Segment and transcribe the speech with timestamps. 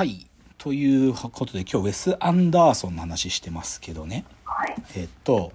[0.00, 0.26] はい。
[0.56, 4.24] ということで今日ウェス・アンダーソンの話してますけどね。
[4.46, 4.74] はい。
[4.96, 5.52] えっと、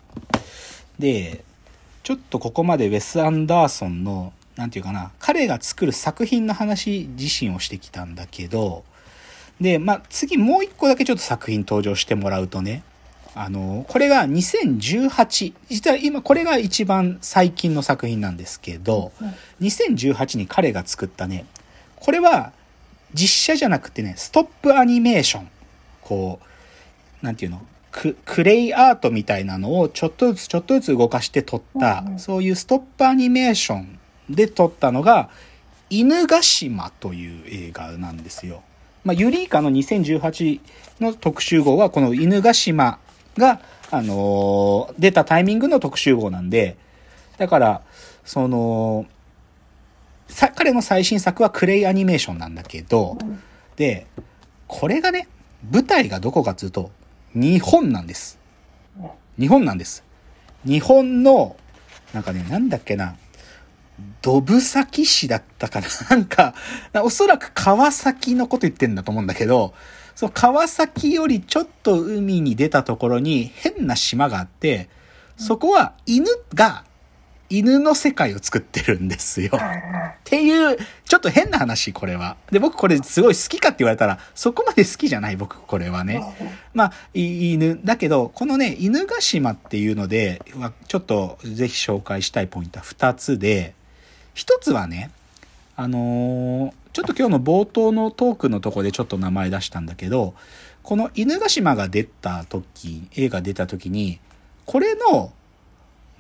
[1.00, 1.44] で、
[2.04, 8.84] ちょっとここまでウェス・アンダーソンの、なんていうかな、彼が作る作品の話自身をしてきたんだけど、
[9.60, 12.84] で、まあ、次もう一個だけちょっと作品登場してもらうとね、
[13.34, 19.12] あの、これが2018、実は今これが一番最近の作品なんですけど、
[19.62, 21.48] 2018に彼が作ったね、
[21.96, 22.54] これは
[23.14, 25.50] 実写じゃなくてね、ストップアニメーション。
[26.02, 26.40] こ
[27.22, 27.62] う、なんていうの？
[27.92, 34.00] ククレイアートみたいなのをちょっとずつちょっとずつ動かして撮った、うんうんそういうストップアニメーション
[34.30, 35.30] で撮ったのが、
[35.90, 38.64] 犬ヶ島という映画なんですよ。
[39.04, 40.60] まあ、ユリイカの2018
[41.00, 43.00] の特集号はこの犬ヶ島
[43.38, 46.76] が、あのー出たタイミングの特集号なんで、
[47.38, 47.82] だから、
[48.26, 49.15] その、さ、
[50.56, 53.18] 彼の最新作はクレイアニメーションなんだけど、
[53.76, 54.08] で、
[54.68, 55.28] これがね、
[55.72, 56.92] 舞台がどこかっていうと、
[57.34, 58.40] 日本なんです。
[59.38, 60.04] 日本なんです。
[60.66, 61.56] 日本の、
[62.14, 63.16] なんかね、なんだっけな、
[64.22, 66.56] ドブ崎市だったかな なんか、
[67.04, 69.74] おそらく川崎のこと言ってんだと思うんだけど、
[70.16, 74.90] その川崎よりちょっと海に出たところに変な島があって、
[75.38, 76.86] そこは犬が、
[77.50, 79.52] 犬の世界を作ってるんですよ。
[79.54, 79.60] っ
[80.24, 82.38] ていう、ちょっと変な話、これは。
[82.52, 86.24] で、僕これすごい好きかって言われたら、そこまで好きじゃない、僕、これはね。
[86.74, 87.80] まあ、い犬。
[87.84, 93.74] だけど、このね、犬ヶ島っていうので、まあちょっとぜひ紹介したいポイントは2つで、
[94.36, 95.12] 1つはね、
[95.76, 100.34] あのーちょっと今日の冒頭のトークのとこでちょっと名前出したんだけど、
[100.82, 104.22] この犬ヶ島が出た時、映画出た時に、
[104.66, 105.34] これの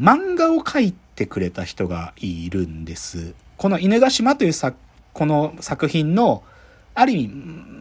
[0.01, 3.33] 漫画を描いてくれた人がいるんです。
[3.57, 4.77] この犬ヶ島という作、
[5.13, 6.43] この作品の、
[6.93, 7.33] ある意味、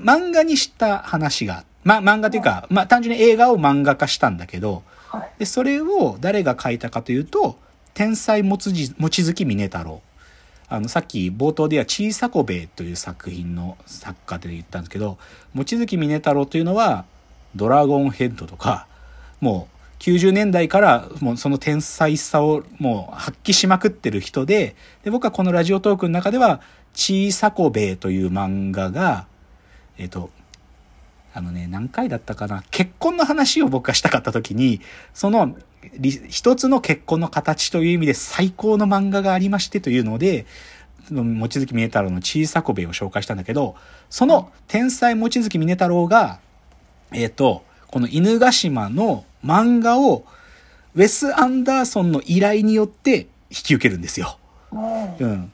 [0.05, 5.31] 漫画にした話が、ま、漫画というか、まあ、単純に映画を漫画化したんだけど、はい。
[5.41, 7.59] で、それを誰が書いたかというと、
[7.92, 10.01] 天才もつじ、望月峰太郎。
[10.69, 15.19] あの、さっき冒頭では小さこべえという作品の作家で言ったんですけど、
[15.55, 17.05] 望月峰太郎というのは、
[17.55, 18.87] ドラゴンヘッドとか、
[19.41, 19.73] もう
[20.05, 26.61] 90年代からもうその天才さをもう発揮しまくってる人で、で、僕はこのラジオトークの中では、
[26.92, 29.27] 小さこべえという漫画が、
[29.97, 30.29] えっ、と、
[31.33, 34.83] あのね、何回だったかな結婚の話を僕がしたかった時に、
[35.14, 35.57] その、
[36.29, 40.45] 一つの結婚の形という意味で最高の漫画がありましてというので、
[41.11, 43.75] 望月峰太郎の小さこべを紹介したんだけど、
[44.11, 46.41] その天才望月峰太郎が、
[47.11, 47.64] えっ、と、
[47.95, 50.25] この犬ヶ島の漫画を、
[50.97, 54.37] ウェス・アンダーソンの依頼によって引き受けるんですよ。
[54.73, 55.53] うんうん。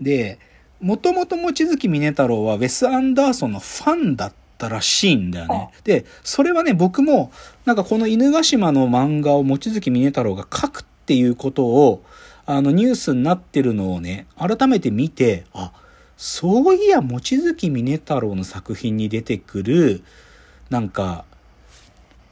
[0.00, 0.40] で、
[0.80, 5.70] もともと望月峰太郎はウェス・アンダーソンのファンだったらしいんだよね。
[5.84, 7.30] で、それはね、僕も、
[7.66, 12.02] なんかこの犬ヶ島の漫画を望月峰太郎が書くっていうことを、
[12.46, 15.70] あのニュースになってるのをね、改めて見て、あ、
[16.16, 20.02] そういや、望月峰太郎の作品に出てくる、
[20.68, 21.29] なんか、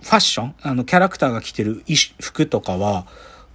[0.02, 0.54] ファッション？
[0.62, 3.06] あの、キャラクターが着てる衣服とかは、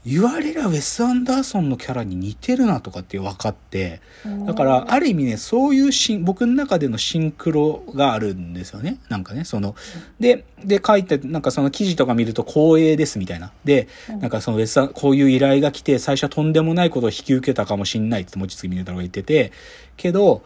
[0.05, 4.01] 言われりゃウェス・アンダーソンのキャラに似てるなとかって分かって、
[4.45, 8.97] だから、ある意味ね、そういうシン、僕の中でのシンクロがあるんですよね。
[9.07, 9.75] なんかね、その、
[10.19, 13.53] で、で、書いて、なんかその記事とか見ると光栄ですみたいな。
[13.63, 13.87] で、
[14.19, 19.53] なんかそのウェスアン、こういう依頼が来て、最初はとんでもないことを引き受けたかもしんないって、望月峰太郎が言ってて、
[19.95, 20.43] けど、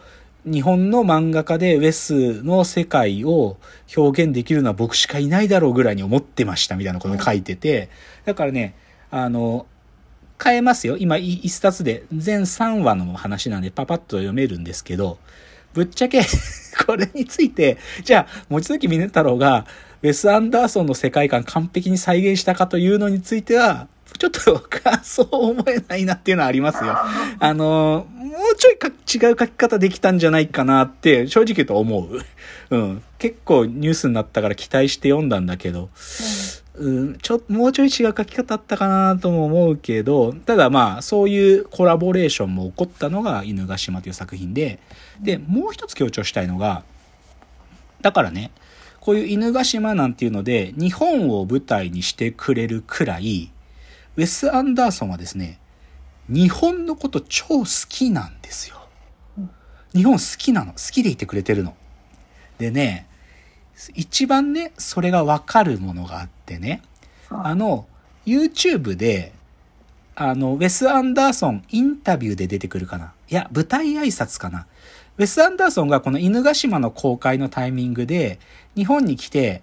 [0.50, 3.58] 日本の漫画家でウェスの世界を
[3.96, 7.90] 表現できるのは僕しかいないだろうぐらいに思ってましたみたいなことを書いてて、
[8.24, 8.74] だからね、
[9.10, 9.66] あの、
[10.42, 10.96] 変えますよ。
[10.96, 15.18] 今、一冊で全3話の話なんでパパッと読めるんですけど、
[15.74, 16.22] ぶっちゃけ
[16.86, 19.66] これについて、じゃあ、望月峰太郎が、
[20.02, 23.88] ウェス・アンダーソンの世界観完璧に再現したかというのについては、
[24.18, 24.40] ちょっと
[25.02, 26.96] そう思えないなっていうのはありますよ。
[27.38, 28.06] あの、
[28.38, 32.20] もうちょいか違う書き方できたんじゃないかなって、正直言うと思う。
[32.70, 33.02] うん。
[33.18, 35.90] 結構ニュースになったから期待して読んだんだけど、
[36.74, 44.78] うん、ちょ、もうちょい違う書き方あったかなとも思うけど、ただまあ、そういうコラボレーションも起こったのが犬ヶ島という作品で、
[45.20, 46.84] で、もう一つ強調したいのが、
[48.02, 48.52] だからね、
[49.00, 53.50] こういう犬ヶ島なんていうので、日本を舞台にしてくれるくらい、
[54.16, 55.58] ウェス・アンダーソンはですね、
[56.28, 58.76] 日本のこと超好きなんですよ。
[59.94, 60.72] 日本好きなの。
[60.72, 61.74] 好きでいてくれてるの。
[62.58, 63.06] でね、
[63.94, 66.82] 一番ね、それがわかるものがあってね、
[67.30, 67.86] あの、
[68.26, 69.32] YouTube で、
[70.14, 73.12] あの、ウェス・アンダーソンインタビューで出てくるかな。
[73.30, 74.66] いや、舞台挨拶かな。
[75.16, 78.38] ウェス・アンダーソンがこの犬ヶ島の公開のタイミングで、
[78.76, 79.62] 日本に来て、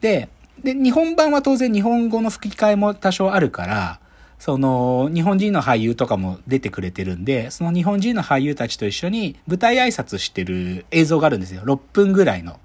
[0.00, 0.28] で、
[0.62, 4.00] で、日本版は当然日本語の吹き替えも多少あるから、
[4.44, 11.62] その、日本人の俳優とかも出てくれてるんで、その日本人の俳優たちと一緒に舞台挨拶してる映像があるんですよ。
[11.62, 12.60] 6分ぐらいの。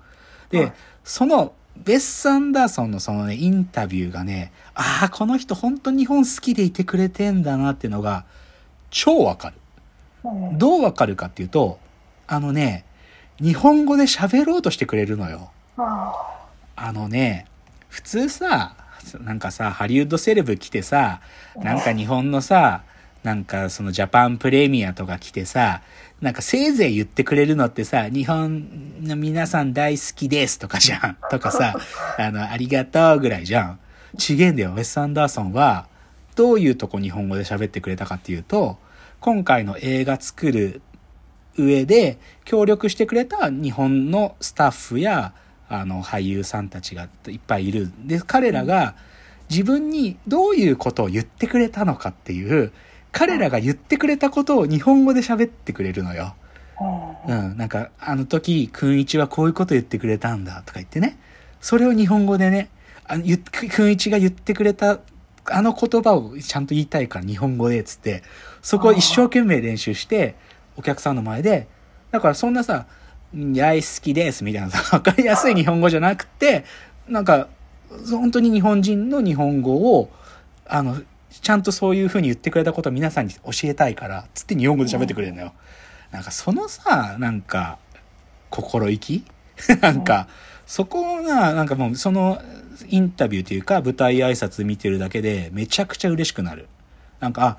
[0.50, 0.74] で、はい、
[1.06, 8.26] その、ベス・アンダーソンのそのね、インタビューがね、ああ、この人本当日本好きでいてくれてんだなっていうのが、
[8.90, 9.56] 超わかる。
[10.58, 11.80] どうわかるかっていうと、
[12.28, 12.84] あのね、
[13.40, 15.50] 日本語で喋ろうとしてくれるのよ。
[15.78, 17.46] あのね、
[17.88, 18.76] 普通さ、
[19.18, 21.22] なんかさ、ハリウッドセレブ来てさ、
[21.56, 22.84] なんか日本のさ、
[23.24, 25.82] なんかそのジャパンプレミアとか来てさ、
[26.22, 31.18] なんかせいぜい言ってくれるのってさ、日本の皆さん大好きですとかじゃん。
[31.32, 31.76] とかさ、
[32.18, 33.80] あの、ありがとうぐらいじゃん。
[34.18, 34.72] ちげえんだよ。
[34.72, 35.88] ウェス・アンダーソンは、
[36.36, 38.78] どういうとこ日本語で喋ってくれたかっていうと、
[39.20, 40.82] 今回の映画作る
[41.58, 45.34] 上で協力してくれた日本のスタッフや
[45.70, 47.92] あの俳優さんたちがいっぱいいる。
[48.06, 48.96] で、彼らが
[49.50, 52.72] 自分にどういうことを言ってくれたのかっていう、
[53.12, 56.36] 彼らが言ってくれたことを日本語で喋ってくれるのよ。
[57.28, 61.18] うん、なんか、あの時、くんいちはこういうこと言ってくれたんだとか言ってね。
[61.60, 62.70] それを日本語でね、
[63.06, 65.00] あくんいちが言ってくれた
[65.52, 68.24] あの言葉をちゃんと言いたいから日本語で、つって、
[68.62, 70.36] そこを一生懸命練習して、
[70.78, 71.68] お客さんの前で、
[72.12, 72.88] だからそんなさ、
[73.34, 76.66] やい好きですみたいなさ、 わかりやすい日本語じゃなくて、
[77.08, 77.48] なんか、
[78.10, 80.12] 本当に日本人の日本語を、
[80.68, 85.54] あの、ちゃんとそういう風に言ってくれたことを皆さんに教えたいから、つって日本語で喋ってくれるのよ。
[86.12, 87.78] なんかそのさ、なんか、
[88.50, 89.24] 心意気？
[89.82, 90.28] なんか、
[90.66, 92.42] そこが、なんかもうその
[92.88, 96.68] インタビューというか舞台挨拶見てるだけでめちゃくちゃ嬉しくなる。
[97.20, 97.58] なんか、あ、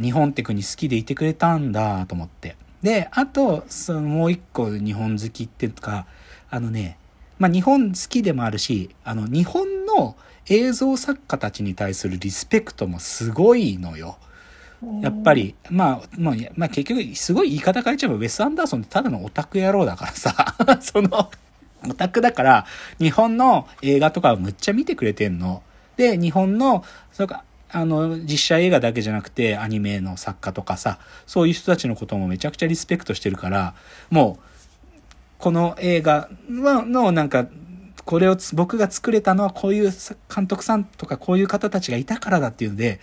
[0.00, 2.56] 日本って国好きでいてくれたんだと思って。
[2.84, 6.06] で、あと、そのもう一個日本好きっていうか、
[6.50, 6.98] あのね、
[7.38, 10.16] まあ日本好きでもあるし、あの日本の
[10.50, 14.18] 映像作家たちに対するリスペクトもすごいのよ。
[15.00, 21.30] やっぱり、まあ、まあ、まあ結局、すごい言い方変えちゃえば、ウェス・アンダーソンってただのオタク野郎だからさ、 その、
[21.88, 22.66] オタクだから、
[22.98, 25.62] 日本の映画とかをむっちゃ見てくれてんの。
[25.96, 33.74] で、日本の、そうか、あの、実写映画だけじゃなくて、アニメの作家とかさ、そういう人たちのこともめちゃくちゃリスペクトしてるから、
[34.10, 34.44] もう、
[35.38, 37.46] この映画の、なんか、
[38.04, 39.90] これを僕が作れたのはこういう
[40.34, 43.00] 監督さんとかこういう方たちがいたからだっていうので、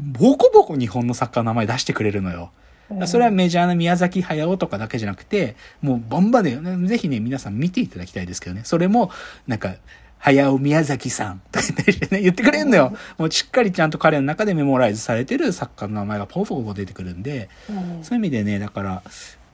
[0.00, 2.50] ボコボコ日本の作家の名前出してくれるのよ。
[3.06, 8.62] それはメジャーな宮崎駿とかだけじゃなくて、もうボンバで、ぜひね、皆さん見ていただきたいですけどね。
[8.64, 9.10] それも、
[9.46, 9.76] なんか、
[10.22, 12.96] 早尾宮崎さんとか言ってね、言ってくれんのよ。
[13.18, 19.02] もうしっかりちゃんと彼の中でメモライズされてる作家の名前がポコポコ出てくるんで、うん、そういう意味でね、だから、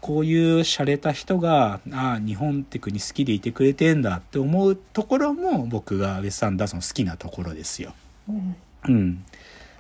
[0.03, 7.95] こういう洒落た人が、ああ、日本って国好きでいてくれてんだって思うところも僕がウェス・アンダーソン好きなところですよ。
[8.29, 8.57] うん。
[8.89, 9.25] うん、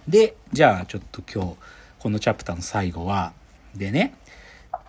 [0.09, 1.57] で、じゃあちょっと今日、
[1.99, 3.35] このチャプターの最後は、
[3.77, 4.15] でね、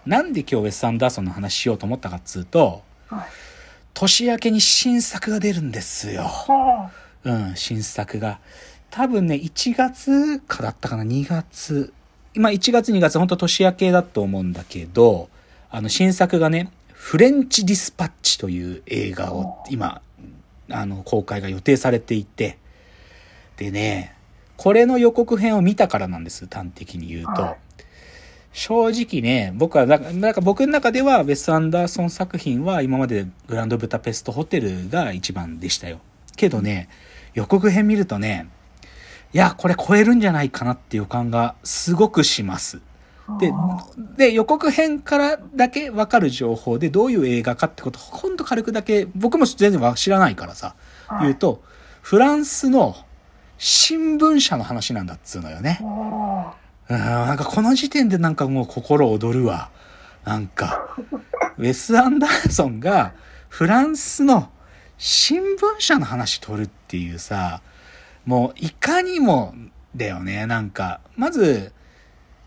[0.06, 3.49] なんで今日ウェス・アンダーソンの話しようと思ったかっつうと、はい
[3.94, 6.30] 年明けに新作が出るんですよ。
[7.24, 8.40] うん、新作が。
[8.90, 11.94] 多分ね、1月かだったかな、2月。
[12.34, 15.30] 今1月2月、本当年明けだと思うんだけど、
[15.70, 20.02] あの、新作がね、フレンチディスパッチという映画を今、
[20.70, 22.58] あの、公開が予定されていて、
[23.58, 24.16] でね、
[24.58, 27.56] これの予告編を見たからなんです、端的に言うと。
[28.52, 36.00] 正直ね、僕は、なんか僕の中では、ウェス・アンダーソン作品は今までグランドブタペストホテルが一番でしたよ。
[36.36, 36.90] けどね、
[37.34, 38.48] 予告編見るとね、
[39.34, 42.82] いや、これ超えるんじゃないかなって予感がすごくします。
[43.40, 43.54] で、
[44.18, 50.76] で、予告編からだけわかる情報でどういう映画かってこと、ほんと軽くだけ、僕も全然知らないからさ、
[51.22, 51.62] 言うと、
[52.02, 52.96] フランスの
[53.60, 55.80] 新聞社の話なんだっつうのよね。
[56.90, 59.70] うん、なんかこの時点でなんかもう心躍るわ。
[60.26, 60.96] なんか、
[61.58, 63.14] ウェス・アンダーソンが
[63.48, 64.52] フランスの
[64.98, 65.46] 新聞
[65.80, 67.62] 社の話取るっていうさ、
[68.26, 69.54] もういかにも
[69.96, 70.46] だよね。
[70.46, 71.74] なんか、まず、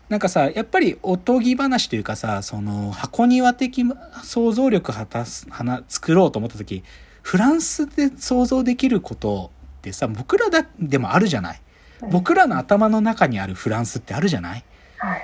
[0.09, 3.83] なんかさ、やっぱりおとぎ話というかさ、その箱庭的
[4.23, 5.47] 想像力果たす、
[5.87, 6.83] 作ろうと思った時、
[7.21, 11.61] フランスで想像できることってさ、僕らだ、でもあるじゃない。
[12.11, 14.63] 僕らの頭の中にあるフランスってあるじゃない？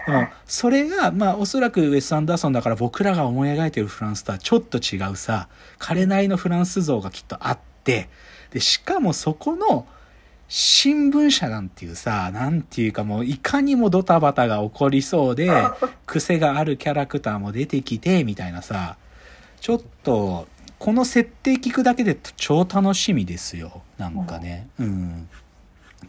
[0.06, 8.10] でもそれがまあおそらくウェス・アンダーソンだから僕らが思い描いてるフランスとはちょっと違うさ彼なりのフランス像がきっとあって
[8.52, 9.88] でしかもそこの
[10.52, 15.52] 新聞社なんていうさ、なんていうかもういかにもドタバタが起こりそうで、
[16.08, 18.98] 癖があるキャラクターも出てきて、みたいなさ、
[19.62, 20.48] ちょっと、
[20.80, 23.84] この設定聞くだけで超楽しみですよ。
[24.00, 24.68] なんかね。
[24.80, 25.30] うん。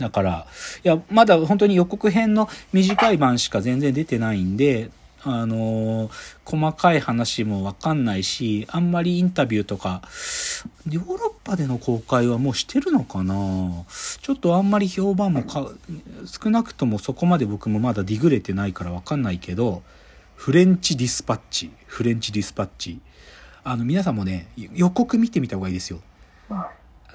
[0.00, 0.46] だから、
[0.82, 4.90] いや、まだ本当に予告編の短い版しか全然出てないんで、
[5.22, 6.10] あのー
[6.46, 10.02] 細かい話もわかんないし、あんまりインタビューとか、
[10.88, 13.84] ヨーロッパでの公開はもうしてるのかな？
[14.20, 15.70] ちょっとあんまり評判もか、
[16.24, 19.82] 少なくともそこまで僕もまだディグれてないからわかんないけど、
[20.34, 22.98] フレンチディスパッチ、フレンチディスパッチ。
[23.62, 26.00] あの、皆さんもね、予告見てみた方がいいですよ。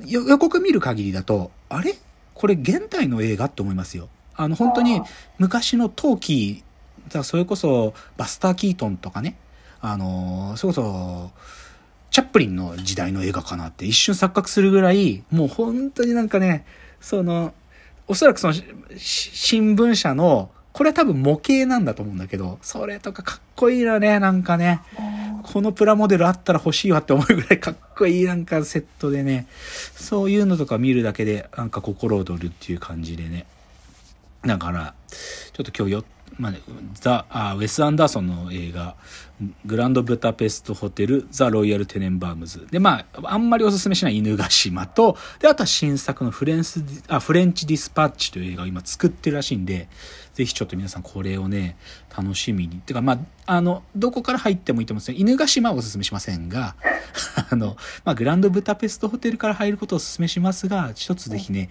[0.06, 1.96] よ予告見る限りだと、あれ？
[2.36, 4.10] これ現代の映画って思いますよ。
[4.36, 5.02] あの、本当に
[5.40, 6.64] 昔の陶器、
[7.08, 9.38] だからそれこそバスター・キートンとかね、
[9.82, 11.32] あのーそれこそ、
[12.12, 16.66] チャップリンの時代の映画かなって一瞬錯覚するぐらい、もう本当になんかね、
[17.00, 17.54] その、
[18.08, 18.64] おそらくそのし
[18.98, 24.82] 新聞社の、これは多分模型なんだと思うんだけど、それとかかっこいいなね、なんかね。
[25.42, 29.48] このプラモデルあったら欲しいわって思うぐらいかっこいいなんかセットでね、
[29.96, 33.46] そういうのとか見るだけでなんか心躍るっていう感じでね。
[34.46, 36.04] だから、ちょっと今日よ、
[36.38, 36.62] まあね、
[36.96, 38.96] ザあ、ウェス・アンダーソンの映画、
[39.66, 42.68] グランドブタペストホテル、ザ・ロイヤル・テネンバームズ。
[42.72, 49.88] で、まあ、あんまりおすすめしない犬ヶ島と、で、あとは新作のフレンス、あ、フレンチ・ディスパッチという映画を今作ってるらしいんで、
[50.34, 51.78] ぜひちょっと皆さんこれをね、
[52.16, 52.80] 楽しみに。
[52.80, 55.18] てか、まあ、あの、どこから入ってもいいと思うんですよ。
[55.18, 56.76] 犬ヶ島はおすすめしませんが、
[57.50, 61.70] あの、まあ、グランドブタペストホテルから入ることをおすすめしますが、一つぜひね、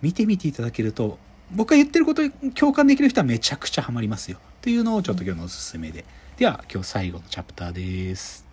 [0.00, 1.18] 見てみていただけると、
[1.50, 4.38] 僕が言ってることに共感できる人はめちゃくちゃハマりますよ。
[4.38, 6.04] っていうのをちょっと今日のおすすめで。
[6.36, 8.45] では、今日最後のチャプターです。